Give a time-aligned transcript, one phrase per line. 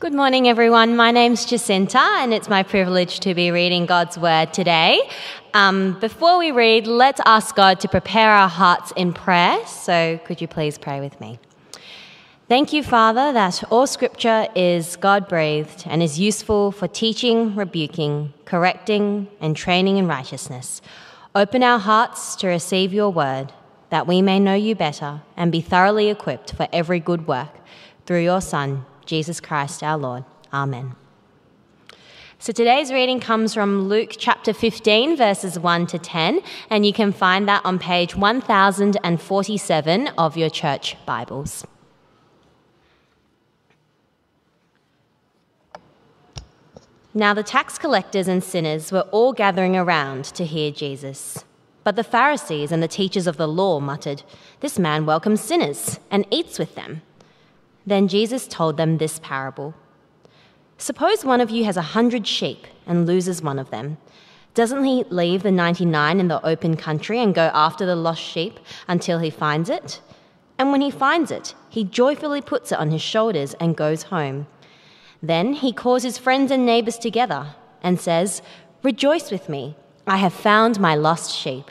[0.00, 0.96] Good morning, everyone.
[0.96, 4.98] My name's Jacinta, and it's my privilege to be reading God's Word today.
[5.52, 9.58] Um, before we read, let's ask God to prepare our hearts in prayer.
[9.66, 11.38] So, could you please pray with me?
[12.48, 18.32] Thank you, Father, that all Scripture is God breathed and is useful for teaching, rebuking,
[18.46, 20.80] correcting, and training in righteousness.
[21.34, 23.52] Open our hearts to receive your Word,
[23.90, 27.50] that we may know you better and be thoroughly equipped for every good work
[28.06, 28.86] through your Son.
[29.10, 30.24] Jesus Christ our Lord.
[30.52, 30.94] Amen.
[32.38, 36.40] So today's reading comes from Luke chapter 15, verses 1 to 10,
[36.70, 41.66] and you can find that on page 1047 of your church Bibles.
[47.12, 51.44] Now the tax collectors and sinners were all gathering around to hear Jesus.
[51.82, 54.22] But the Pharisees and the teachers of the law muttered,
[54.60, 57.02] This man welcomes sinners and eats with them.
[57.86, 59.74] Then Jesus told them this parable
[60.78, 63.98] Suppose one of you has a hundred sheep and loses one of them.
[64.54, 68.58] Doesn't he leave the 99 in the open country and go after the lost sheep
[68.88, 70.00] until he finds it?
[70.58, 74.46] And when he finds it, he joyfully puts it on his shoulders and goes home.
[75.22, 78.42] Then he calls his friends and neighbors together and says,
[78.82, 81.70] Rejoice with me, I have found my lost sheep.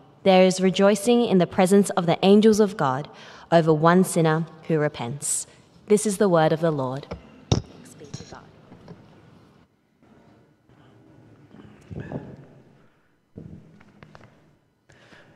[0.23, 3.09] there is rejoicing in the presence of the angels of God
[3.51, 5.47] over one sinner who repents.
[5.87, 7.07] This is the word of the Lord.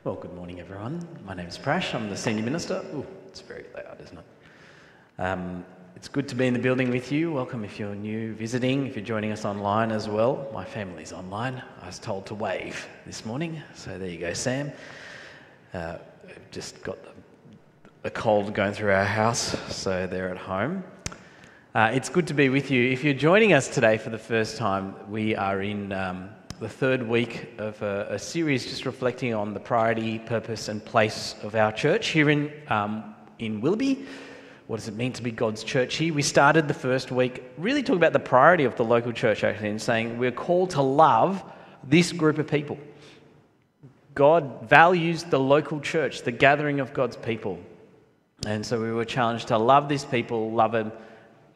[0.04, 1.06] Well, good morning, everyone.
[1.26, 1.92] My name is Prash.
[1.92, 2.80] I'm the senior minister.
[3.26, 4.24] It's very loud, isn't it?
[5.18, 5.64] Um,
[5.96, 7.32] it's good to be in the building with you.
[7.32, 10.46] Welcome if you're new visiting, if you're joining us online as well.
[10.52, 11.62] My family's online.
[11.80, 14.72] I was told to wave this morning, so there you go, Sam.
[15.72, 15.96] Uh,
[16.50, 16.98] just got
[18.04, 20.84] a cold going through our house, so they're at home.
[21.74, 22.90] Uh, it's good to be with you.
[22.92, 26.28] If you're joining us today for the first time, we are in um,
[26.60, 31.36] the third week of a, a, series just reflecting on the priority, purpose, and place
[31.42, 34.06] of our church here in, um, in Willoughby.
[34.66, 36.12] What does it mean to be God's church here?
[36.12, 39.68] We started the first week really talking about the priority of the local church, actually,
[39.68, 41.44] and saying we're called to love
[41.84, 42.76] this group of people.
[44.16, 47.60] God values the local church, the gathering of God's people.
[48.44, 50.90] And so we were challenged to love these people, love them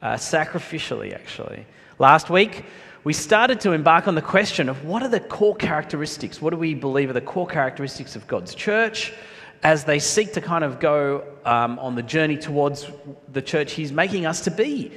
[0.02, 1.66] uh, sacrificially, actually.
[1.98, 2.64] Last week,
[3.02, 6.40] we started to embark on the question of what are the core characteristics?
[6.40, 9.12] What do we believe are the core characteristics of God's church?
[9.62, 12.90] As they seek to kind of go um, on the journey towards
[13.32, 14.92] the church he's making us to be.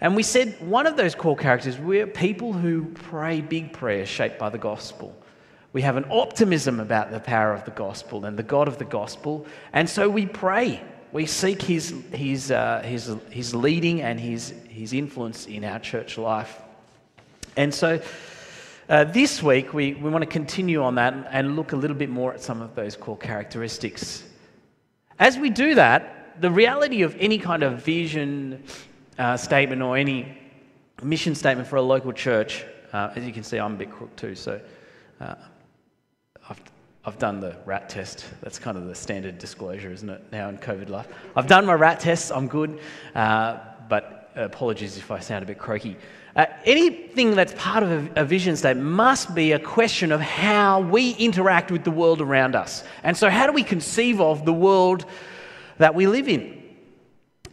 [0.00, 4.38] And we said one of those core characters, we're people who pray big prayers shaped
[4.38, 5.14] by the gospel.
[5.72, 8.84] We have an optimism about the power of the gospel and the God of the
[8.84, 9.46] gospel.
[9.72, 10.82] And so we pray.
[11.12, 16.18] We seek his, his, uh, his, his leading and his, his influence in our church
[16.18, 16.60] life.
[17.56, 18.00] And so
[18.88, 22.10] uh, this week, we, we want to continue on that and look a little bit
[22.10, 24.24] more at some of those core characteristics.
[25.18, 28.62] As we do that, the reality of any kind of vision
[29.18, 30.38] uh, statement or any
[31.02, 34.14] mission statement for a local church, uh, as you can see, I'm a bit crook
[34.14, 34.60] too, so
[35.20, 35.34] uh,
[36.48, 36.60] I've,
[37.04, 38.26] I've done the rat test.
[38.42, 41.08] That's kind of the standard disclosure, isn't it, now in COVID life?
[41.34, 42.78] I've done my rat tests, I'm good,
[43.14, 43.58] uh,
[43.88, 45.96] but apologies if I sound a bit croaky.
[46.36, 50.80] Uh, anything that's part of a, a, vision statement must be a question of how
[50.80, 52.84] we interact with the world around us.
[53.02, 55.06] And so, how do we conceive of the world
[55.78, 56.62] that we live in?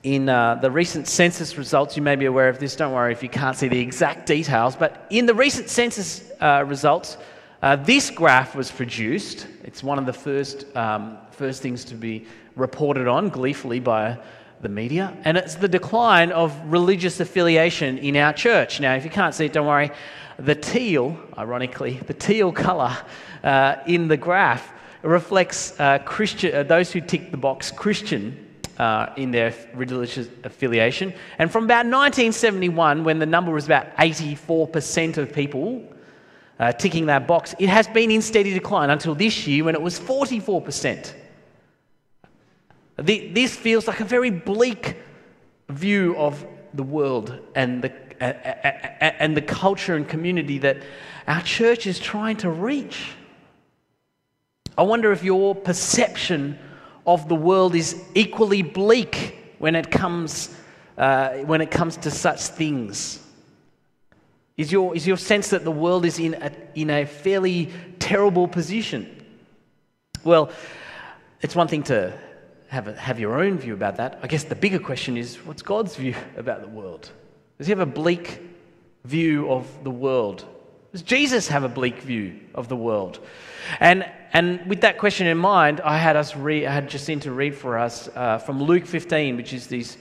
[0.04, 3.24] In uh, the recent census results, you may be aware of this, don't worry if
[3.24, 7.16] you can't see the exact details, but in the recent census uh, results,
[7.62, 9.48] uh, this graph was produced.
[9.64, 14.18] It's one of the first, um, first things to be reported on gleefully by
[14.64, 18.80] the media, and it's the decline of religious affiliation in our church.
[18.80, 19.92] Now, if you can't see it, don't worry.
[20.40, 22.98] The teal, ironically, the teal colour
[23.44, 24.74] uh, in the graph
[25.04, 28.50] reflects uh, Christian, uh, those who tick the box Christian
[28.80, 31.14] uh, in their religious affiliation.
[31.38, 35.84] And from about 1971, when the number was about 84% of people
[36.60, 39.82] uh, ticking that box, it has been in steady decline until this year when it
[39.82, 41.14] was 44%.
[42.98, 44.98] This feels like a very bleak
[45.70, 47.92] view of the world and the,
[48.22, 50.84] and the culture and community that
[51.28, 53.12] our church is trying to reach.
[54.78, 56.58] I wonder if your perception
[57.06, 60.56] of the world is equally bleak when it comes,
[60.98, 63.20] uh, when it comes to such things.
[64.56, 68.48] Is your, is your sense that the world is in a, in a fairly terrible
[68.48, 69.26] position?
[70.24, 70.52] Well,
[71.42, 72.14] it's one thing to
[72.74, 74.20] have, a, have your own view about that.
[74.24, 77.12] I guess the bigger question is what's God's view about the world?
[77.58, 78.42] Does he have a bleak
[79.06, 80.46] view of the world?
[80.92, 83.20] Does Jesus have a bleak view of the world?
[83.80, 87.56] And, and with that question in mind, I had, us read, I had Jacinta read
[87.56, 89.98] for us uh, from Luke 15, which is these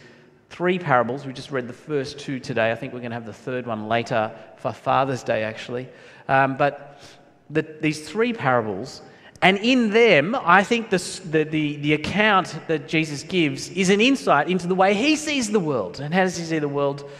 [0.48, 1.26] three parables.
[1.26, 2.72] We just read the first two today.
[2.72, 5.88] I think we're going to have the third one later for Father's Day, actually.
[6.28, 7.00] Um, but
[7.50, 9.02] the, these three parables
[9.42, 14.48] and in them, I think the, the, the, account that Jesus gives is an insight
[14.48, 15.98] into the way he sees the world.
[15.98, 17.10] And how does he see the world?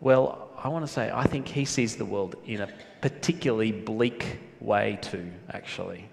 [0.00, 2.68] Well, I want to say, I think he sees the world in a
[3.02, 6.08] particularly bleak way, too, actually.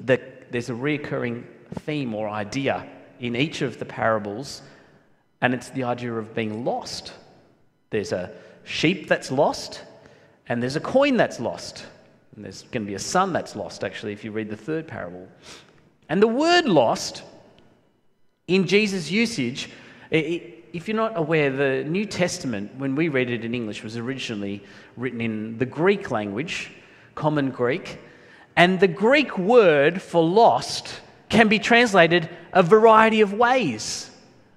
[0.00, 0.20] The,
[0.50, 1.46] there's a recurring
[1.80, 2.88] theme or idea
[3.20, 4.62] in each of the parables,
[5.40, 7.12] and it's the idea of being lost.
[7.90, 8.32] There's a
[8.64, 9.84] sheep that's lost,
[10.48, 11.86] and there's a coin that's lost.
[12.34, 14.86] And there's going to be a son that's lost, actually, if you read the third
[14.86, 15.28] parable.
[16.08, 17.22] And the word lost,
[18.46, 19.70] in Jesus' usage,
[20.10, 24.62] if you're not aware, the New Testament, when we read it in English, was originally
[24.96, 26.70] written in the Greek language,
[27.14, 27.98] common Greek.
[28.56, 34.10] And the Greek word for lost can be translated a variety of ways.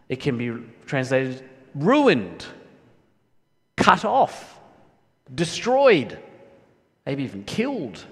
[0.10, 0.54] It can be
[0.86, 1.44] translated
[1.76, 2.46] ruined,
[3.78, 4.60] cut off,
[5.34, 6.20] destroyed
[7.06, 8.06] maybe even killed.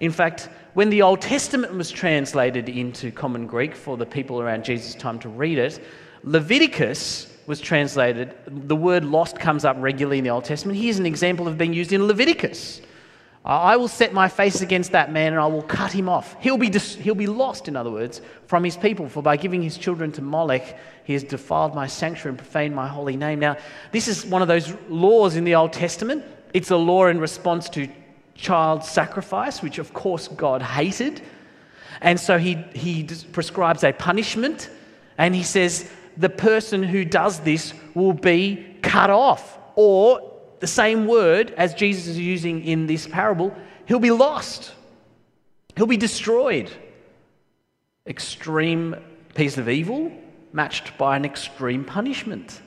[0.00, 4.64] In fact, when the Old Testament was translated into common Greek for the people around
[4.64, 5.82] Jesus' time to read it,
[6.24, 8.34] Leviticus was translated.
[8.46, 10.78] The word lost comes up regularly in the Old Testament.
[10.78, 12.80] Here's an example of being used in Leviticus.
[13.44, 16.36] I will set my face against that man and I will cut him off.
[16.40, 19.62] He'll be, dis- he'll be lost, in other words, from his people, for by giving
[19.62, 23.38] his children to Molech, he has defiled my sanctuary and profaned my holy name.
[23.38, 23.56] Now,
[23.90, 26.24] this is one of those laws in the Old Testament.
[26.52, 27.88] It's a law in response to
[28.38, 31.20] child sacrifice, which of course God hated.
[32.00, 34.70] And so he, he prescribes a punishment
[35.18, 39.58] and he says the person who does this will be cut off.
[39.74, 43.54] Or the same word as Jesus is using in this parable,
[43.86, 44.72] he'll be lost,
[45.76, 46.70] he'll be destroyed.
[48.06, 48.96] Extreme
[49.34, 50.10] piece of evil
[50.52, 52.62] matched by an extreme punishment.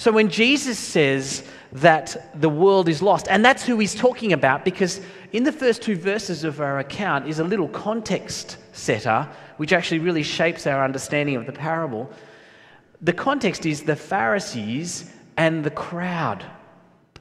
[0.00, 4.64] So when Jesus says that the world is lost, and that's who he's talking about,
[4.64, 4.98] because
[5.32, 9.98] in the first two verses of our account is a little context setter, which actually
[9.98, 12.10] really shapes our understanding of the parable.
[13.02, 16.46] The context is the Pharisees and the crowd.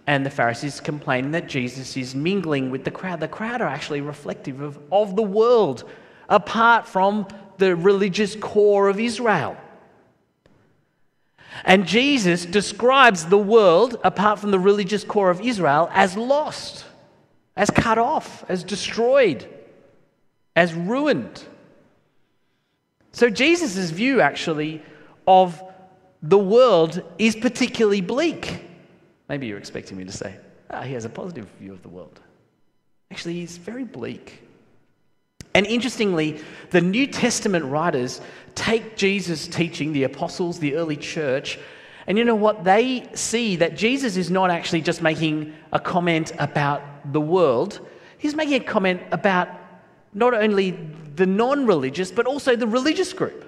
[0.08, 3.20] And the Pharisees complain that Jesus is mingling with the crowd.
[3.20, 5.84] The crowd are actually reflective of, of the world,
[6.30, 7.28] apart from
[7.58, 9.58] the religious core of Israel.
[11.66, 16.86] And Jesus describes the world, apart from the religious core of Israel, as lost,
[17.56, 19.48] as cut off, as destroyed,
[20.56, 21.44] as ruined.
[23.12, 24.82] So, Jesus' view actually
[25.28, 25.62] of
[26.22, 28.62] the world is particularly bleak.
[29.28, 30.36] Maybe you're expecting me to say,
[30.70, 32.20] ah, he has a positive view of the world.
[33.12, 34.44] Actually, he's very bleak.
[35.60, 36.40] And interestingly,
[36.70, 38.22] the New Testament writers
[38.56, 41.60] take Jesus' teaching, the apostles, the early church,
[42.08, 42.64] and you know what?
[42.64, 47.86] They see that Jesus is not actually just making a comment about the world,
[48.20, 49.50] he's making a comment about
[50.14, 50.80] not only
[51.18, 53.44] the non religious, but also the religious group.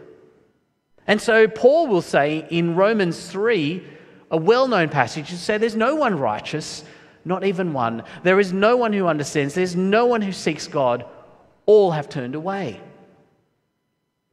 [1.08, 3.88] And so Paul will say in Romans 3,
[4.32, 6.84] a well known passage, to say, There's no one righteous,
[7.24, 8.03] not even one.
[8.24, 11.06] There is no one who understands, there's no one who seeks God.
[11.72, 12.82] All have turned away.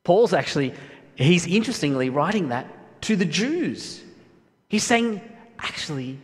[0.02, 0.74] Paul's actually,
[1.14, 2.66] he's interestingly writing that
[3.02, 4.02] to the Jews.
[4.68, 5.20] He's saying,
[5.56, 6.18] actually,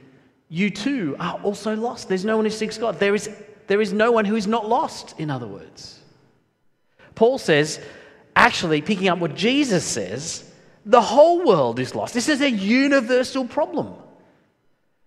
[0.49, 2.09] you too are also lost.
[2.09, 2.99] There's no one who seeks God.
[2.99, 3.30] There is,
[3.68, 6.00] there is no one who is not lost, in other words.
[7.14, 7.80] Paul says,
[8.35, 10.50] actually, picking up what Jesus says,
[10.85, 12.12] the whole world is lost.
[12.12, 13.94] This is a universal problem.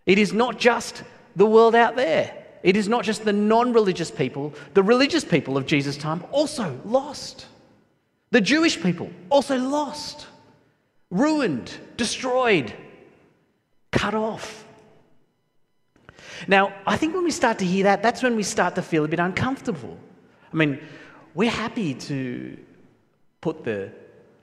[0.06, 1.04] It is not just
[1.36, 2.47] the world out there.
[2.64, 4.54] It is not just the non religious people.
[4.74, 7.46] The religious people of Jesus' time also lost.
[8.32, 10.28] The Jewish people also lost,
[11.10, 12.74] ruined, destroyed,
[13.92, 14.66] cut off.
[16.48, 19.06] Now, I think when we start to hear that, that's when we start to feel
[19.06, 19.98] a bit uncomfortable.
[20.52, 20.80] I mean,
[21.34, 22.58] we're happy to
[23.40, 23.92] put the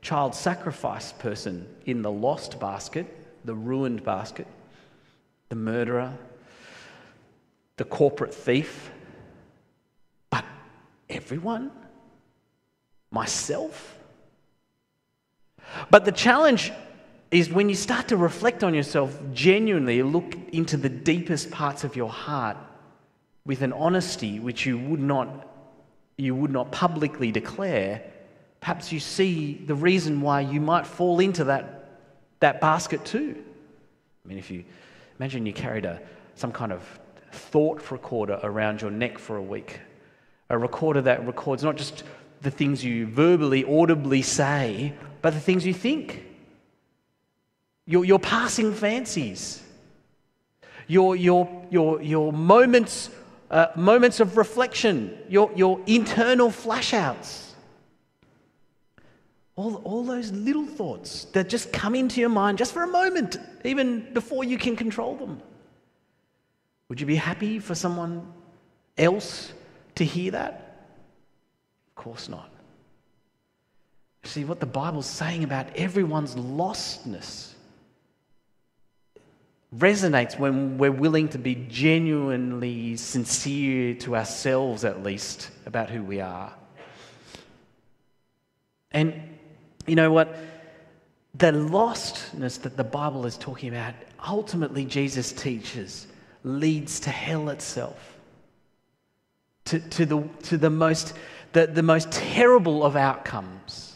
[0.01, 3.07] child sacrifice person in the lost basket,
[3.45, 4.47] the ruined basket.
[5.51, 6.13] the murderer,
[7.77, 8.91] the corporate thief,
[10.31, 10.45] but
[11.09, 11.71] everyone?
[13.11, 13.99] Myself?
[15.91, 16.73] But the challenge
[17.31, 21.97] is when you start to reflect on yourself genuinely, look into the deepest parts of
[21.97, 22.57] your heart
[23.45, 25.49] with an honesty which you would not,
[26.17, 28.03] you would not publicly declare,
[28.61, 31.99] perhaps you see the reason why you might fall into that,
[32.41, 33.43] that basket too.
[34.25, 34.65] I mean, if you
[35.19, 36.01] imagine you carried a,
[36.37, 37.01] some kind of
[37.35, 39.81] thought recorder around your neck for a week,
[40.51, 42.05] a recorder that records not just
[42.43, 46.25] the things you verbally, audibly say, but the things you think.
[47.87, 49.63] Your, your passing fancies,
[50.87, 53.11] your, your, your, your moments
[53.51, 57.53] uh, moments of reflection, your, your internal flashouts.
[59.55, 63.37] All, all those little thoughts that just come into your mind just for a moment,
[63.65, 65.41] even before you can control them.
[66.95, 68.33] Would you be happy for someone
[68.97, 69.53] else
[69.97, 70.87] to hear that?
[71.89, 72.49] Of course not.
[74.23, 77.55] See, what the Bible's saying about everyone's lostness
[79.77, 86.21] resonates when we're willing to be genuinely sincere to ourselves, at least, about who we
[86.21, 86.53] are.
[88.93, 89.37] And
[89.89, 90.37] you know what?
[91.35, 96.07] The lostness that the Bible is talking about, ultimately, Jesus teaches,
[96.45, 98.17] leads to hell itself.
[99.67, 101.15] To, to, the, to the, most,
[101.53, 103.95] the, the most terrible of outcomes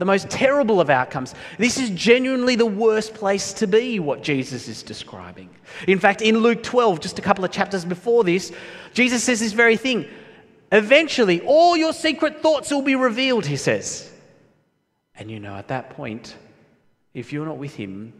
[0.00, 1.34] the most terrible of outcomes.
[1.58, 5.50] This is genuinely the worst place to be, what Jesus is describing.
[5.86, 8.50] In fact, in Luke 12, just a couple of chapters before this,
[8.94, 10.08] Jesus says this very thing.
[10.72, 14.10] Eventually, all your secret thoughts will be revealed, he says.
[15.16, 16.34] And you know, at that point,
[17.12, 18.14] if you're not with him,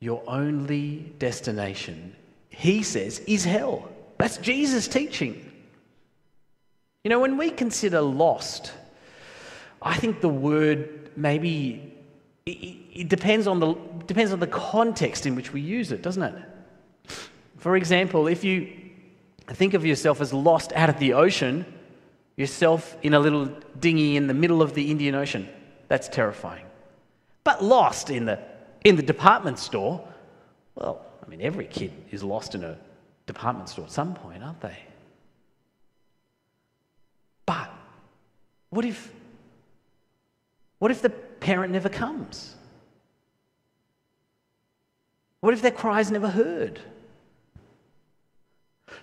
[0.00, 2.14] your only destination,
[2.50, 3.88] he says, is hell.
[4.18, 5.50] That's Jesus' teaching.
[7.04, 8.72] You know, when we consider lost,
[9.80, 11.94] I think the word maybe
[12.44, 12.50] it,
[12.92, 13.74] it depends on the
[14.06, 16.34] depends on the context in which we use it, doesn't it?
[17.56, 18.70] For example, if you
[19.48, 21.64] think of yourself as lost out of the ocean,
[22.36, 23.46] yourself in a little
[23.78, 25.48] dinghy in the middle of the Indian Ocean,
[25.88, 26.64] that's terrifying.
[27.44, 28.38] But lost in the
[28.84, 30.06] in the department store,
[30.74, 32.76] well, mean every kid is lost in a
[33.26, 34.76] department store at some point, aren't they?
[37.46, 37.70] But
[38.70, 39.12] what if
[40.78, 42.56] what if the parent never comes?
[45.40, 46.80] What if their cry is never heard?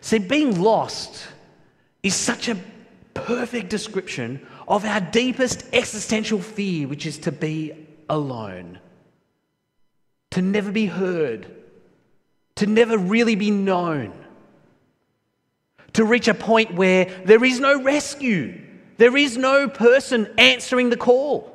[0.01, 1.27] See, being lost
[2.03, 2.57] is such a
[3.13, 8.79] perfect description of our deepest existential fear, which is to be alone,
[10.31, 11.56] to never be heard,
[12.57, 14.13] to never really be known,
[15.93, 18.61] to reach a point where there is no rescue,
[18.97, 21.53] there is no person answering the call.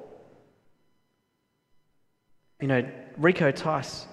[2.61, 4.06] You know, Rico Tice,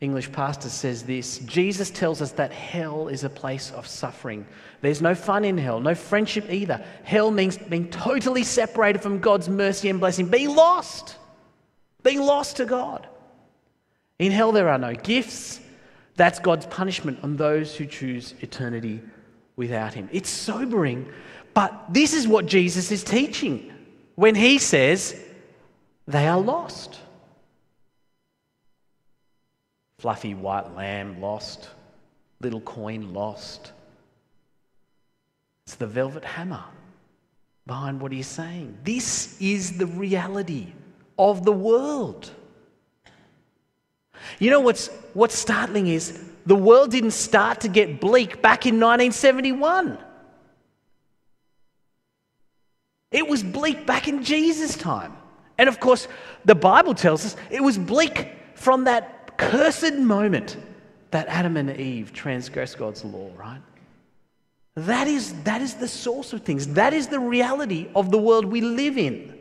[0.00, 4.46] English pastor, says this Jesus tells us that hell is a place of suffering.
[4.80, 6.82] There's no fun in hell, no friendship either.
[7.04, 11.16] Hell means being totally separated from God's mercy and blessing, being lost,
[12.02, 13.06] being lost to God.
[14.18, 15.60] In hell, there are no gifts.
[16.20, 19.00] That's God's punishment on those who choose eternity
[19.56, 20.06] without Him.
[20.12, 21.10] It's sobering,
[21.54, 23.72] but this is what Jesus is teaching
[24.16, 25.18] when He says
[26.06, 27.00] they are lost
[29.98, 31.70] fluffy white lamb lost,
[32.42, 33.72] little coin lost.
[35.66, 36.64] It's the velvet hammer
[37.66, 38.76] behind what he's saying.
[38.84, 40.66] This is the reality
[41.18, 42.30] of the world.
[44.38, 48.74] You know what's, what's startling is the world didn't start to get bleak back in
[48.74, 49.98] 1971.
[53.10, 55.16] It was bleak back in Jesus' time.
[55.58, 56.08] And of course,
[56.44, 60.56] the Bible tells us it was bleak from that cursed moment
[61.10, 63.60] that Adam and Eve transgressed God's law, right?
[64.76, 66.68] That is, that is the source of things.
[66.68, 69.36] That is the reality of the world we live in.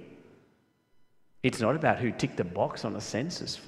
[1.44, 3.60] It's not about who ticked the box on a census.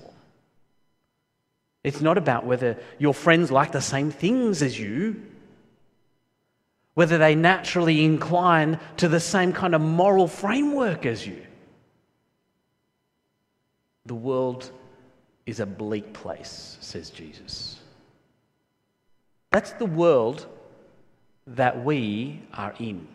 [1.83, 5.21] It's not about whether your friends like the same things as you,
[6.93, 11.41] whether they naturally incline to the same kind of moral framework as you.
[14.05, 14.71] The world
[15.45, 17.79] is a bleak place, says Jesus.
[19.51, 20.47] That's the world
[21.47, 23.07] that we are in.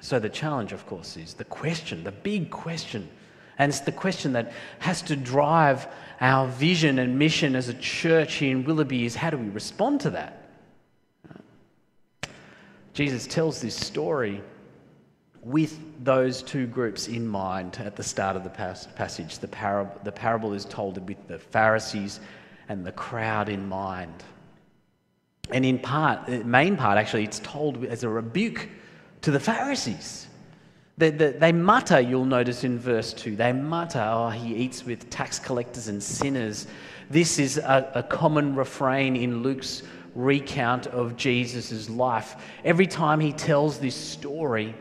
[0.00, 3.08] So, the challenge, of course, is the question, the big question,
[3.60, 5.86] And it's the question that has to drive
[6.22, 10.00] our vision and mission as a church here in Willoughby is how do we respond
[10.00, 10.48] to that?
[12.94, 14.40] Jesus tells this story
[15.42, 19.38] with those two groups in mind at the start of the passage.
[19.40, 22.20] The parable, the parable is told with the Pharisees
[22.70, 24.24] and the crowd in mind.
[25.50, 28.70] And in part, the main part actually, it's told as a rebuke
[29.20, 30.28] to the Pharisees.
[31.00, 35.08] They, they, they, mutter, you'll notice in verse 2, they mutter, oh, he eats with
[35.08, 36.66] tax collectors and sinners.
[37.08, 39.82] This is a, a common refrain in Luke's
[40.14, 42.36] recount of Jesus' life.
[42.66, 44.74] Every time he tells this story,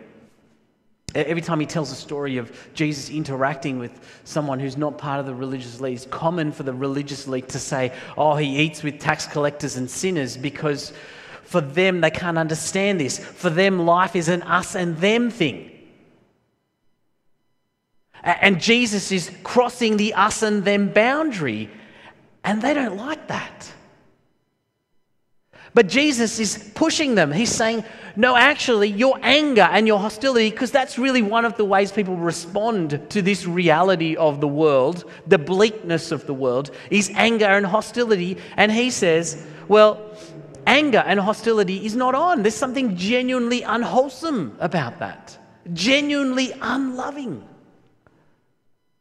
[1.15, 5.25] Every time he tells a story of Jesus interacting with someone who's not part of
[5.25, 8.99] the religious elite, it's common for the religious elite to say, oh, he eats with
[8.99, 10.93] tax collectors and sinners because
[11.45, 13.17] for them, they can't understand this.
[13.17, 15.78] For them, life is an us and them thing.
[18.23, 21.69] And Jesus is crossing the us and them boundary,
[22.43, 23.71] and they don't like that.
[25.73, 27.31] But Jesus is pushing them.
[27.31, 27.85] He's saying,
[28.15, 32.17] no, actually, your anger and your hostility, because that's really one of the ways people
[32.17, 37.65] respond to this reality of the world, the bleakness of the world, is anger and
[37.65, 38.37] hostility.
[38.57, 40.17] And he says, well,
[40.65, 42.41] anger and hostility is not on.
[42.41, 45.37] There's something genuinely unwholesome about that,
[45.71, 47.47] genuinely unloving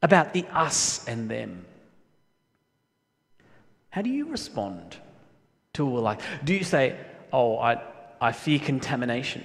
[0.03, 1.65] about the us and them.
[3.91, 4.97] How do you respond
[5.75, 6.25] to a life?
[6.45, 6.97] Do you say,
[7.33, 7.81] oh, I
[8.21, 9.45] I fear contamination.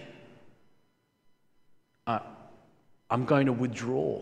[2.08, 2.20] Uh,
[3.10, 4.22] I'm going to withdraw.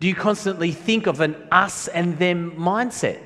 [0.00, 3.20] Do you constantly think of an us and them mindset?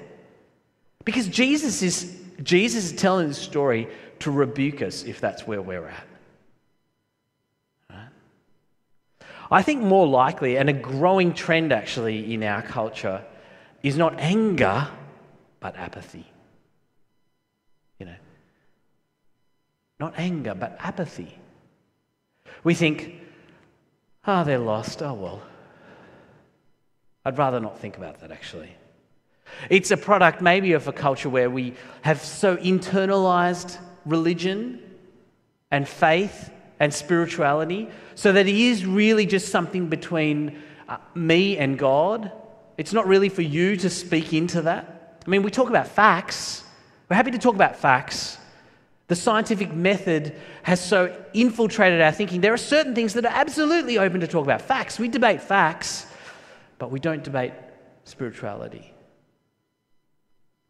[1.04, 3.88] Because Jesus is, Jesus is telling this story
[4.20, 6.05] to rebuke us if that's where we're at.
[9.50, 13.24] I think more likely, and a growing trend actually in our culture,
[13.82, 14.88] is not anger,
[15.60, 16.26] but apathy.
[17.98, 18.16] You know,
[20.00, 21.38] not anger, but apathy.
[22.64, 23.20] We think,
[24.24, 25.02] ah, oh, they're lost.
[25.02, 25.42] Oh, well.
[27.24, 28.70] I'd rather not think about that, actually.
[29.70, 34.80] It's a product maybe of a culture where we have so internalized religion
[35.70, 41.78] and faith and spirituality so that it is really just something between uh, me and
[41.78, 42.32] God.
[42.76, 45.22] It's not really for you to speak into that.
[45.26, 46.62] I mean, we talk about facts.
[47.08, 48.38] We're happy to talk about facts.
[49.08, 52.40] The scientific method has so infiltrated our thinking.
[52.40, 54.62] There are certain things that are absolutely open to talk about.
[54.62, 56.06] Facts, we debate facts,
[56.78, 57.52] but we don't debate
[58.04, 58.92] spirituality.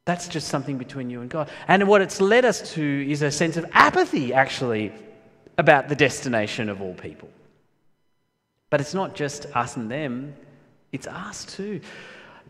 [0.05, 1.51] That's just something between you and God.
[1.67, 4.93] And what it's led us to is a sense of apathy, actually,
[5.59, 7.29] about the destination of all people.
[8.71, 10.35] But it's not just us and them,
[10.93, 11.81] it's us too.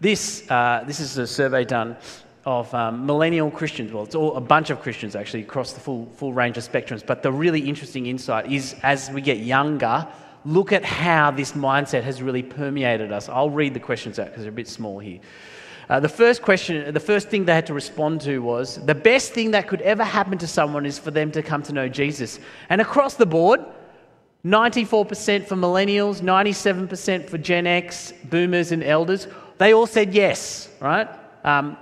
[0.00, 1.96] This, uh, this is a survey done
[2.44, 3.92] of um, millennial Christians.
[3.92, 7.04] Well, it's all a bunch of Christians actually across the full, full range of spectrums.
[7.04, 10.06] But the really interesting insight is as we get younger,
[10.44, 13.28] look at how this mindset has really permeated us.
[13.28, 15.20] I'll read the questions out because they're a bit small here.
[15.88, 19.32] Uh, the first question, the first thing they had to respond to was the best
[19.32, 22.40] thing that could ever happen to someone is for them to come to know Jesus.
[22.68, 23.64] And across the board,
[24.44, 31.08] 94% for millennials, 97% for Gen X, boomers, and elders, they all said yes, right?
[31.44, 31.76] Um,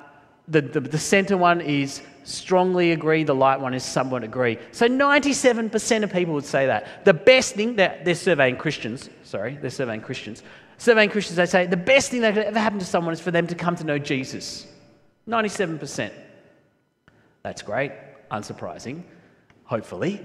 [0.48, 4.58] the, the, the center one is strongly agree, the light one is somewhat agree.
[4.72, 7.04] So 97% of people would say that.
[7.04, 10.42] The best thing that they're surveying Christians, sorry, they're surveying Christians.
[10.78, 13.30] Surveying Christians, they say the best thing that could ever happen to someone is for
[13.30, 14.66] them to come to know Jesus.
[15.28, 16.12] 97%.
[17.42, 17.92] That's great,
[18.30, 19.02] unsurprising,
[19.64, 20.20] hopefully.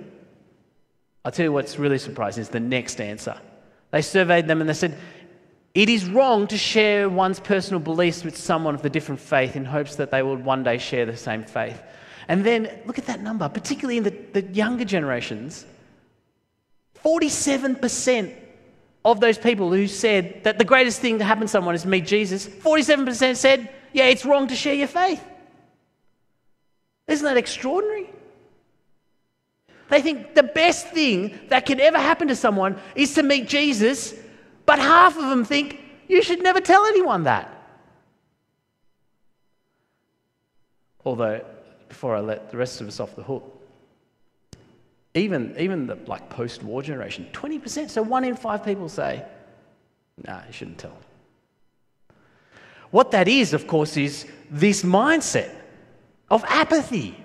[1.24, 3.40] I'll tell you what's really surprising is the next answer.
[3.92, 4.98] They surveyed them and they said,
[5.74, 9.66] it is wrong to share one's personal beliefs with someone of a different faith in
[9.66, 11.82] hopes that they will one day share the same faith.
[12.28, 15.66] And then look at that number, particularly in the, the younger generations
[17.04, 18.36] 47%
[19.12, 21.88] of those people who said that the greatest thing to happen to someone is to
[21.88, 25.24] meet Jesus, 47% said, yeah, it's wrong to share your faith.
[27.08, 28.10] Isn't that extraordinary?
[29.90, 34.14] They think the best thing that can ever happen to someone is to meet Jesus
[34.70, 37.52] but half of them think you should never tell anyone that.
[41.04, 41.44] Although,
[41.88, 43.59] before I let the rest of us off the hook,
[45.14, 49.26] even, even the like post-war generation, 20%, so one in five people say,
[50.26, 50.98] nah, you shouldn't tell.
[52.92, 55.52] What that is, of course, is this mindset
[56.30, 57.16] of apathy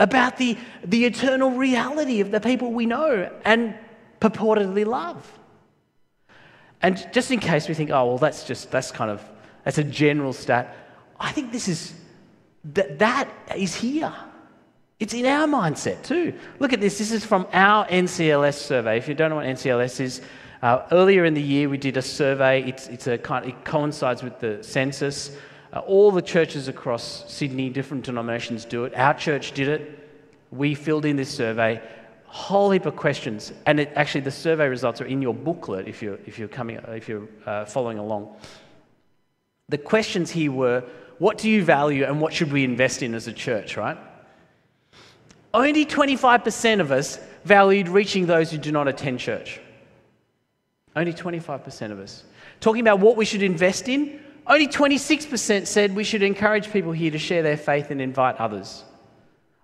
[0.00, 3.74] about the, the eternal reality of the people we know and
[4.20, 5.38] purportedly love.
[6.82, 9.22] And just in case we think, oh, well, that's just, that's kind of,
[9.64, 10.76] that's a general stat,
[11.18, 11.94] I think this is,
[12.64, 14.12] that, that is here.
[15.00, 16.34] It's in our mindset too.
[16.60, 16.98] Look at this.
[16.98, 18.96] This is from our NCLS survey.
[18.96, 20.20] If you don't know what NCLS is,
[20.62, 22.62] uh, earlier in the year we did a survey.
[22.62, 25.36] It's, it's a kind, it coincides with the census.
[25.72, 28.94] Uh, all the churches across Sydney, different denominations do it.
[28.94, 30.08] Our church did it.
[30.52, 31.82] We filled in this survey.
[32.26, 36.02] Whole heap of questions, and it, actually the survey results are in your booklet if
[36.02, 38.34] you're if you're coming if you're uh, following along.
[39.68, 40.82] The questions here were:
[41.18, 43.76] What do you value, and what should we invest in as a church?
[43.76, 43.96] Right?
[45.54, 49.60] Only 25% of us valued reaching those who do not attend church.
[50.96, 52.24] Only 25% of us.
[52.60, 57.12] Talking about what we should invest in, only 26% said we should encourage people here
[57.12, 58.84] to share their faith and invite others.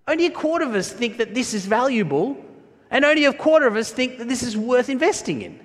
[0.06, 2.42] Only a quarter of us think that this is valuable,
[2.90, 5.58] and only a quarter of us think that this is worth investing in.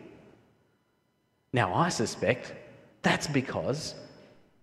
[1.54, 2.52] Now, I suspect
[3.04, 3.94] that's because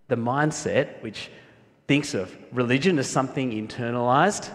[0.09, 1.31] the mindset, which
[1.87, 4.51] thinks of religion as something internalized,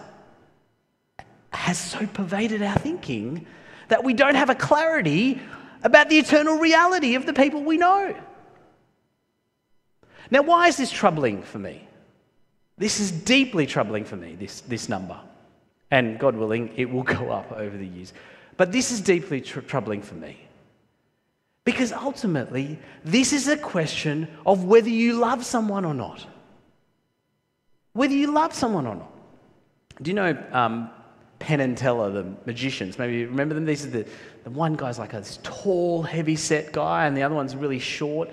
[1.51, 3.45] has so pervaded our thinking
[3.87, 5.41] that we don't have a clarity
[5.83, 8.15] about the eternal reality of the people we know.
[10.31, 11.87] Now, why is this troubling for me?
[12.77, 15.19] This is deeply troubling for me, this, this number.
[15.91, 18.13] And God willing, it will go up over the years.
[18.57, 20.37] But this is deeply tr- troubling for me.
[21.63, 26.25] Because ultimately, this is a question of whether you love someone or not.
[27.93, 29.11] Whether you love someone or not.
[30.01, 30.89] Do you know um,
[31.39, 32.99] Penn and Teller, the magicians.
[32.99, 33.65] Maybe you remember them?
[33.65, 34.05] These are the,
[34.43, 38.29] the one guy's like a, tall, heavy set guy, and the other one's really short,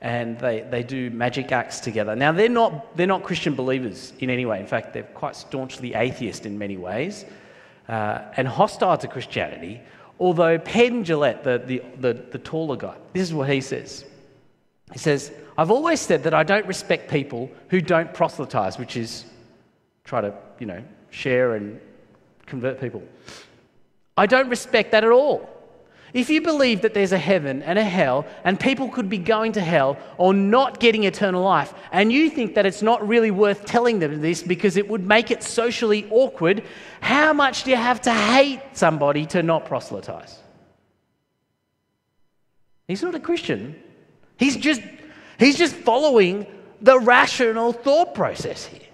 [0.00, 2.16] and they, they do magic acts together.
[2.16, 4.58] Now, they're not, they're not Christian believers in any way.
[4.60, 7.24] In fact, they're quite staunchly atheist in many ways
[7.88, 9.80] uh, and hostile to Christianity.
[10.18, 14.04] Although Penn Jillette, the, the, the, the taller guy, this is what he says.
[14.92, 19.24] He says, I've always said that I don't respect people who don't proselytize, which is
[20.04, 21.80] try to, you know, share and
[22.50, 23.02] convert people.
[24.16, 25.48] I don't respect that at all.
[26.12, 29.52] If you believe that there's a heaven and a hell, and people could be going
[29.52, 33.64] to hell or not getting eternal life, and you think that it's not really worth
[33.64, 36.64] telling them this because it would make it socially awkward,
[37.00, 40.36] how much do you have to hate somebody to not proselytize?
[42.88, 43.80] He's not a Christian.
[44.36, 44.82] He's just,
[45.38, 46.44] he's just following
[46.80, 48.89] the rational thought process here.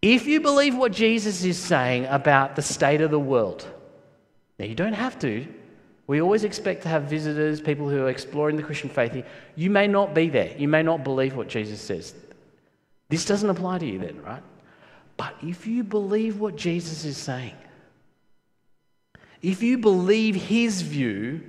[0.00, 3.66] If you believe what Jesus is saying about the state of the world,
[4.58, 5.46] now you don't have to.
[6.06, 9.24] We always expect to have visitors, people who are exploring the Christian faith.
[9.56, 10.56] You may not be there.
[10.56, 12.14] You may not believe what Jesus says.
[13.08, 14.42] This doesn't apply to you then, right?
[15.16, 17.56] But if you believe what Jesus is saying,
[19.42, 21.42] if you believe his view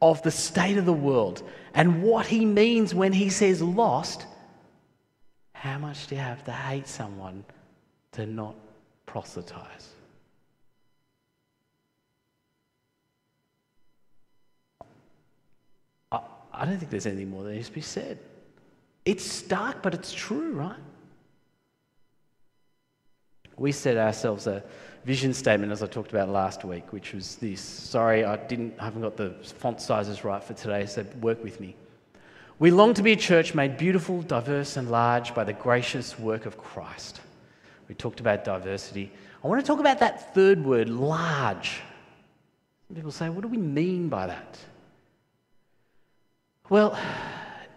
[0.00, 1.42] of the state of the world
[1.74, 4.26] and what he means when he says lost,
[5.52, 7.44] how much do you have to hate someone
[8.12, 8.54] to not
[9.06, 9.88] proselytize.
[16.10, 18.18] I, don't think there's anything more that needs to be said.
[19.04, 20.78] It's stark, but it's true, right?
[23.56, 24.62] We set ourselves a
[25.04, 27.60] vision statement, as I talked about last week, which was this.
[27.60, 31.58] Sorry, I didn't, I haven't got the font sizes right for today, so work with
[31.58, 31.74] me.
[32.58, 36.46] We long to be a church made beautiful, diverse, and large by the gracious work
[36.46, 37.20] of Christ.
[37.88, 39.12] We talked about diversity.
[39.42, 41.80] I want to talk about that third word, large.
[42.88, 44.58] Some people say, what do we mean by that?
[46.68, 46.98] Well,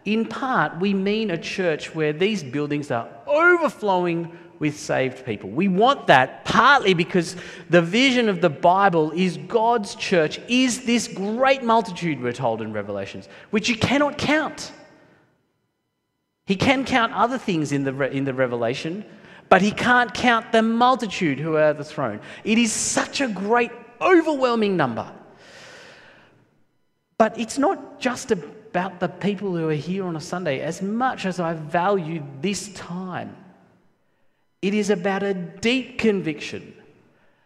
[0.05, 5.49] in part, we mean a church where these buildings are overflowing with saved people.
[5.49, 7.35] We want that partly because
[7.69, 12.71] the vision of the Bible is God's church is this great multitude, we're told in
[12.71, 14.71] Revelations, which you cannot count.
[16.45, 19.03] He can count other things in the, in the Revelation,
[19.49, 22.19] but he can't count the multitude who are at the throne.
[22.43, 25.11] It is such a great, overwhelming number.
[27.17, 31.25] But it's not just about the people who are here on a Sunday, as much
[31.25, 33.35] as I value this time.
[34.61, 36.73] It is about a deep conviction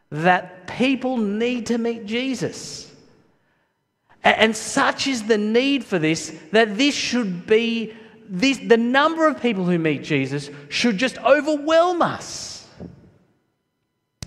[0.10, 2.92] that people need to meet Jesus.
[4.24, 7.94] And such is the need for this that this should be
[8.30, 12.68] this, the number of people who meet Jesus should just overwhelm us.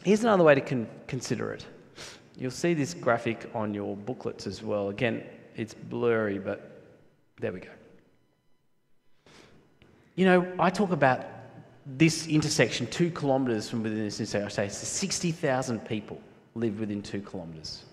[0.04, 1.64] Here's another way to con- consider it.
[2.36, 4.88] You'll see this graphic on your booklets as well.
[4.88, 6.82] Again, it's blurry, but
[7.40, 7.70] there we go.
[10.16, 11.24] You know, I talk about
[11.86, 14.64] this intersection two kilometres from within this intersection.
[14.64, 16.20] I say 60,000 people
[16.54, 17.84] live within two kilometres.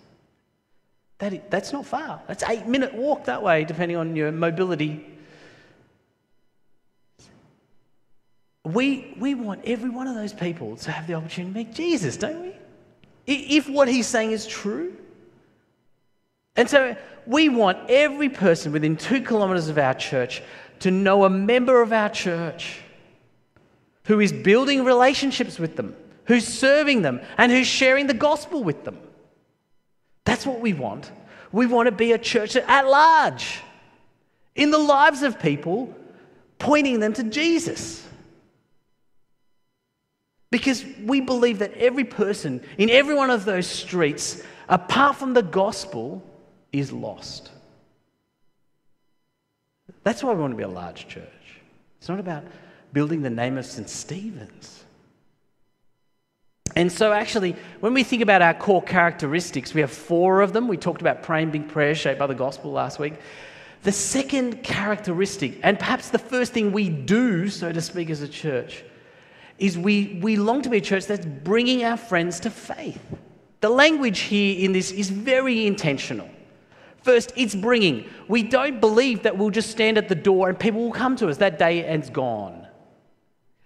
[1.20, 2.22] That, that's not far.
[2.28, 5.06] That's eight minute walk that way, depending on your mobility.
[8.74, 12.18] We, we want every one of those people to have the opportunity to meet Jesus,
[12.18, 12.54] don't we?
[13.26, 14.96] If what he's saying is true.
[16.56, 20.44] And so we want every person within two kilometres of our church
[20.80, 22.82] to know a member of our church
[24.06, 28.84] who is building relationships with them, who's serving them, and who's sharing the gospel with
[28.84, 28.98] them.
[30.26, 31.12] That's what we want.
[31.52, 33.62] We want to be a church at large,
[34.56, 35.94] in the lives of people,
[36.60, 38.06] pointing them to Jesus.
[40.52, 45.44] Because we believe that every person in every one of those streets, apart from the
[45.44, 46.24] gospel,
[46.72, 47.52] is lost.
[50.04, 51.28] That's why we want to be a large church.
[52.00, 52.44] It's not about
[52.94, 53.90] building the name of St.
[53.90, 54.84] Stephen's.
[56.76, 60.68] And so, actually, when we think about our core characteristics, we have four of them.
[60.68, 63.16] We talked about praying big prayers shaped by the gospel last week.
[63.84, 68.28] The second characteristic, and perhaps the first thing we do, so to speak, as a
[68.28, 68.84] church,
[69.60, 73.02] is we, we long to be a church that's bringing our friends to faith.
[73.62, 76.30] The language here in this is very intentional.
[77.04, 78.06] First, it's bringing.
[78.28, 81.30] We don't believe that we'll just stand at the door and people will come to
[81.30, 81.38] us.
[81.38, 82.68] That day and's gone.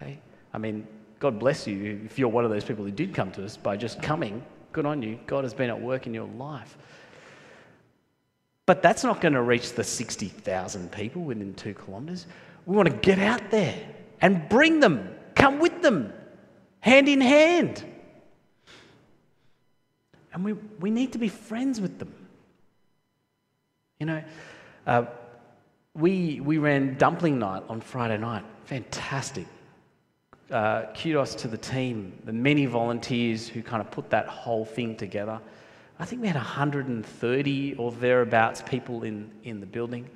[0.00, 0.18] Okay?
[0.52, 0.86] I mean,
[1.18, 3.76] God bless you if you're one of those people who did come to us by
[3.76, 4.44] just coming.
[4.72, 5.18] Good on you.
[5.26, 6.76] God has been at work in your life.
[8.66, 12.26] But that's not going to reach the 60,000 people within two kilometres.
[12.66, 13.76] We want to get out there
[14.20, 16.12] and bring them Come with them,
[16.80, 17.84] hand in hand.
[20.32, 22.12] And we, we need to be friends with them.
[24.00, 24.24] You know,
[24.86, 25.04] uh,
[25.94, 28.44] we, we ran dumpling night on Friday night.
[28.64, 29.46] Fantastic.
[30.50, 34.96] Uh, kudos to the team, the many volunteers who kind of put that whole thing
[34.96, 35.40] together.
[35.98, 40.10] I think we had 130 or thereabouts people in, in the building.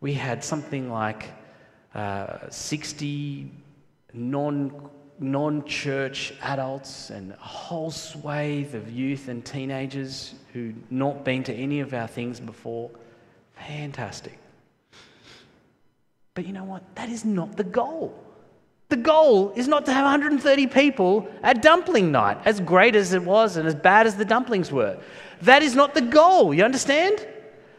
[0.00, 1.30] We had something like
[1.94, 3.50] uh, 60
[4.12, 11.44] non non church adults and a whole swathe of youth and teenagers who'd not been
[11.44, 12.90] to any of our things before.
[13.54, 14.38] Fantastic.
[16.34, 16.82] But you know what?
[16.94, 18.18] That is not the goal.
[18.88, 23.22] The goal is not to have 130 people at dumpling night, as great as it
[23.22, 24.98] was and as bad as the dumplings were.
[25.42, 27.26] That is not the goal, you understand?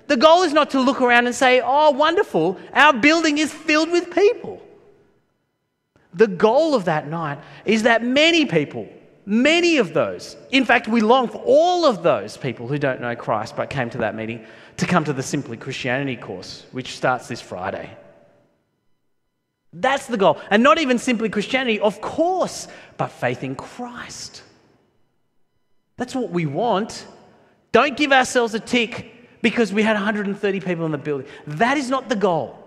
[0.08, 3.92] The goal is not to look around and say, oh, wonderful, our building is filled
[3.92, 4.62] with people.
[6.14, 8.88] The goal of that night is that many people,
[9.26, 13.16] many of those, in fact, we long for all of those people who don't know
[13.16, 14.46] Christ but came to that meeting
[14.78, 17.90] to come to the Simply Christianity course, which starts this Friday.
[19.74, 20.38] That's the goal.
[20.50, 24.44] And not even simply Christianity, of course, but faith in Christ.
[25.98, 27.06] That's what we want.
[27.72, 31.28] Don't give ourselves a tick because we had 130 people in the building.
[31.48, 32.61] That is not the goal.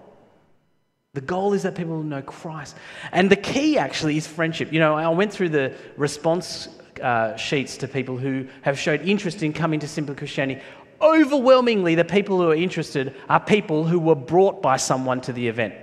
[1.15, 2.77] The goal is that people will know Christ.
[3.13, 4.73] And the key actually is friendship.
[4.73, 6.69] You know, I went through the response
[7.01, 10.61] uh, sheets to people who have showed interest in coming to Simply Christianity.
[11.01, 15.47] Overwhelmingly, the people who are interested are people who were brought by someone to the
[15.47, 15.75] event.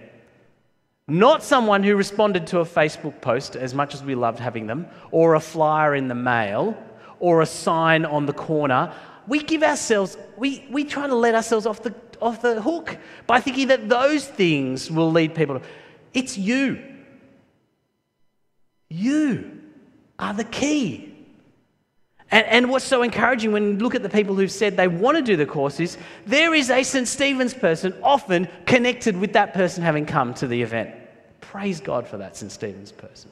[1.07, 4.87] Not someone who responded to a Facebook post, as much as we loved having them,
[5.11, 6.77] or a flyer in the mail,
[7.19, 8.93] or a sign on the corner.
[9.27, 13.39] We give ourselves, we, we try to let ourselves off the off the hook by
[13.39, 15.65] thinking that those things will lead people to.
[16.13, 16.81] It's you.
[18.89, 19.62] You
[20.19, 21.07] are the key.
[22.29, 25.17] And, and, what's so encouraging when you look at the people who've said they want
[25.17, 27.05] to do the course is there is a St.
[27.05, 30.95] Stephen's person often connected with that person having come to the event.
[31.41, 32.49] Praise God for that St.
[32.49, 33.29] Stephen's person.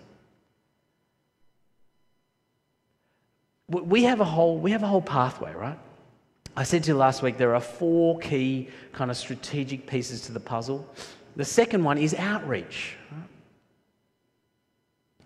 [3.70, 5.80] We have a whole, we have a whole pathway, right?
[6.60, 10.34] I said to you last week there are four key kind of strategic pieces to
[10.34, 10.86] the puzzle.
[11.38, 12.98] The second one is outreach.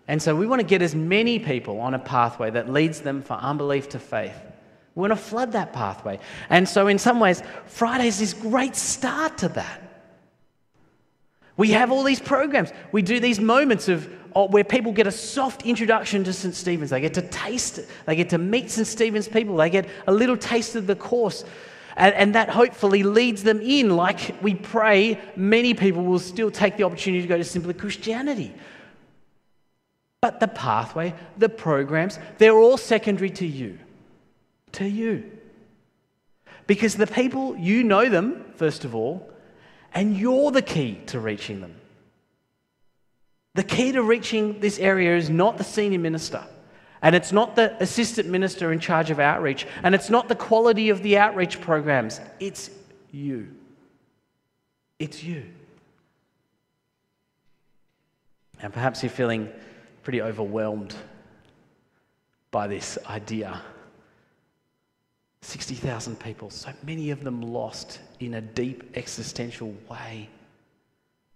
[0.06, 3.20] And so we want to get as many people on a pathway that leads them
[3.20, 4.36] from unbelief to faith.
[4.94, 6.20] We want to flood that pathway.
[6.50, 10.06] And so, in some ways, Friday is this great start to that.
[11.56, 12.70] We have all these programs.
[12.92, 16.54] We do these moments of Oh, where people get a soft introduction to St.
[16.54, 16.90] Stephen's.
[16.90, 17.88] They get to taste it.
[18.06, 18.86] They get to meet St.
[18.86, 19.56] Stephen's people.
[19.56, 21.44] They get a little taste of the course.
[21.96, 23.96] And, and, that hopefully leads them in.
[23.96, 28.52] Like we pray, many people will still take the opportunity to go to Simply Christianity.
[30.20, 33.78] But the pathway, the programs, they're all secondary to you.
[34.72, 35.30] To you.
[36.66, 39.30] Because the people, you know them, first of all,
[39.92, 41.76] and you're the key to reaching them.
[43.54, 46.44] The key to reaching this area is not the senior minister.
[47.02, 49.66] And it's not the assistant minister in charge of outreach.
[49.82, 52.20] And it's not the quality of the outreach programs.
[52.40, 52.70] It's
[53.12, 53.48] you.
[54.98, 55.44] It's you.
[58.60, 59.50] And perhaps you're feeling
[60.02, 60.94] pretty overwhelmed
[62.50, 63.60] by this idea.
[65.42, 70.28] 60,000 people, so many of them lost in a deep existential way.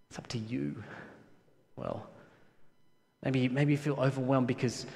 [0.09, 0.83] It's up to you.
[1.79, 2.07] Well,
[3.25, 4.87] maybe, maybe you feel overwhelmed because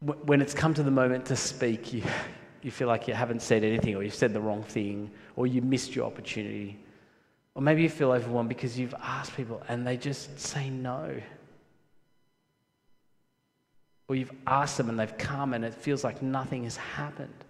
[0.00, 2.02] when it's come to the moment to speak, you,
[2.62, 5.62] you feel like you haven't said anything, or you've said the wrong thing, or you
[5.62, 6.78] missed your opportunity.
[7.54, 11.20] Or maybe you feel overwhelmed because you've asked people and they just say no.
[14.08, 17.44] Or you've asked them and they've come and it feels like nothing has happened.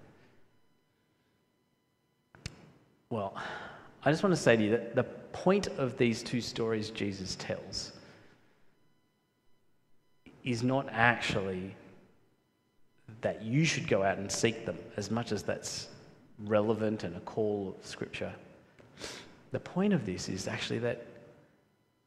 [3.11, 3.35] Well,
[4.03, 7.37] I just want to say to you that the point of these two stories Jesus
[7.37, 7.93] tells
[10.43, 11.75] is not actually
[13.21, 15.89] that you should go out and seek them as much as that's
[16.39, 18.33] relevant and a call of Scripture.
[19.53, 21.07] The point of this is actually that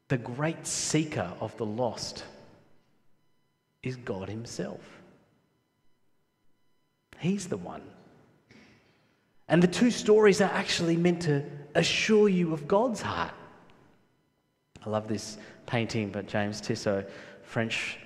[0.08, 2.24] the great seeker of the lost
[3.82, 4.80] is God Himself.
[7.18, 7.82] He's the one.
[9.48, 13.32] And the two stories are actually meant to assure you of God's heart.
[14.84, 17.08] I love this painting by James Tissot,
[17.42, 17.98] French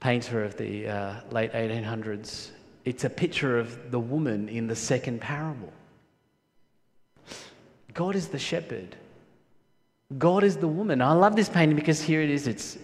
[0.00, 2.50] painter of the uh, late 1800s.
[2.84, 5.72] It's a picture of the woman in the second parable.
[7.94, 8.96] God is the shepherd.
[10.16, 11.02] God is the woman.
[11.02, 12.46] I love this painting because here it is.
[12.46, 12.78] It's,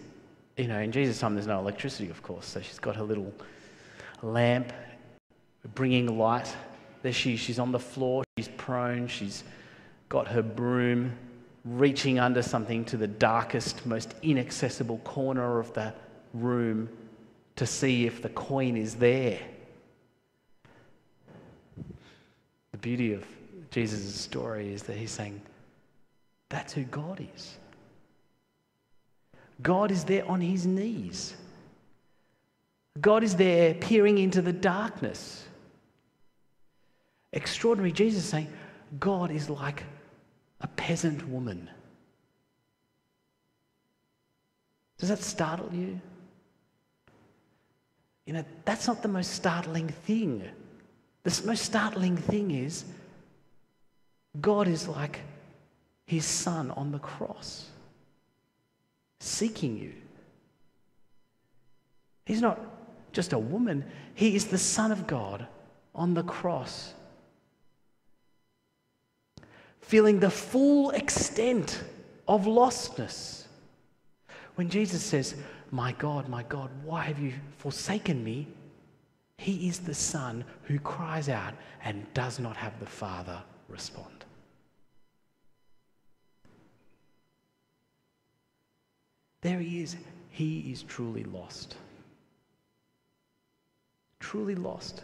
[0.57, 2.47] you know, in Jesus' time there's no electricity, of course.
[2.47, 3.33] So she's got her little
[4.23, 4.73] lamp
[5.75, 6.55] bringing light.
[7.05, 7.41] There she, is.
[7.41, 8.25] she's on the floor.
[8.39, 9.09] She's prone.
[9.09, 9.45] She's
[10.09, 11.13] got her broom
[11.67, 15.93] reaching under something to the darkest, most inaccessible corner of the
[16.33, 16.89] room
[17.57, 19.39] to see if the coin is there.
[22.73, 23.27] The beauty of
[23.71, 25.43] Jesus' story is that he's saying,
[26.49, 27.59] that's who God is.
[29.61, 31.37] God is there on his knees.
[32.99, 35.44] God is there peering into the darkness.
[37.35, 37.93] Extraordinary.
[37.93, 38.49] Jesus saying,
[38.99, 39.85] God is like
[40.61, 41.69] a peasant woman.
[44.99, 46.01] Does that startle you?
[48.25, 50.43] You know, that's not the most startling thing.
[51.25, 52.85] The most startling thing is
[54.41, 55.21] God is like
[56.07, 57.69] his son on the cross,
[59.21, 59.93] seeking you.
[62.25, 62.59] He's not
[63.13, 65.47] just a woman, he is the Son of God
[65.95, 66.95] on the cross,
[69.87, 71.85] feeling the full extent
[72.27, 73.45] of lostness.
[74.55, 75.35] When Jesus says,
[75.71, 78.47] my God, my God, why have you forsaken me?
[79.37, 84.25] He is the Son who cries out and does not have the Father respond.
[89.43, 89.97] There he is.
[90.31, 91.77] He is truly lost.
[94.21, 95.03] Truly lost.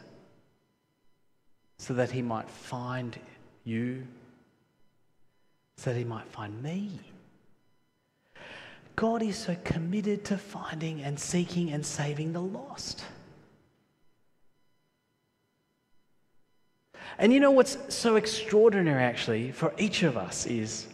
[1.79, 3.19] So that he might find
[3.65, 4.07] you,
[5.81, 6.91] so that he might find me.
[8.97, 13.03] God is so committed to finding and seeking and saving the lost.
[17.19, 20.87] And you know what's so extraordinary, actually, for each of us is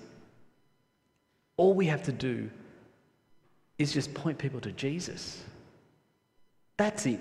[1.57, 2.49] all we have to do
[3.79, 5.43] is just point people to Jesus.
[6.77, 7.19] That's it.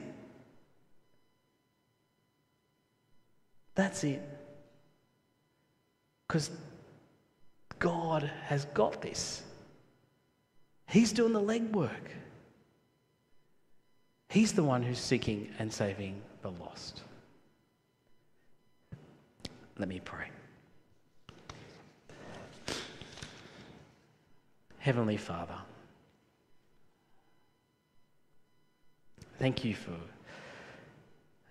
[3.73, 4.21] That's it.
[6.27, 6.51] Because
[7.85, 9.43] God has got this.
[10.87, 12.09] He's doing the legwork.
[14.27, 17.03] He's the one who's seeking and saving the lost.
[19.77, 20.29] Let me pray.
[24.79, 25.59] Heavenly Father,
[29.37, 29.93] thank you for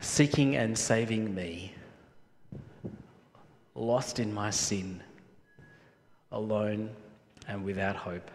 [0.01, 1.75] seeking and saving me,
[3.77, 5.01] lost in my sin,
[6.35, 6.91] alone
[7.49, 8.31] and without hope.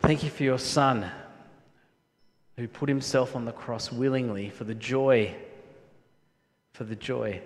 [0.00, 1.08] Thank you for your Son
[2.56, 5.34] who put himself on the cross willingly for the joy,
[6.72, 7.40] for the joy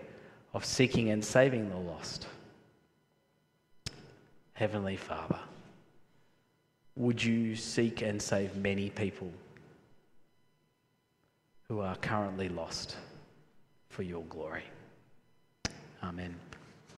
[0.54, 2.26] of seeking and saving the lost.
[4.54, 5.38] Heavenly Father,
[6.96, 9.32] would you seek and save many people
[11.68, 12.96] who are currently lost
[13.88, 14.64] for your glory?
[16.04, 16.36] Amen.